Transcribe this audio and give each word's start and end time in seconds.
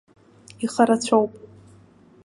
Ихарацәоуп. 0.65 1.31